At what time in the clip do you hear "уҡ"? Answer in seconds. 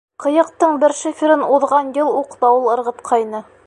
2.23-2.37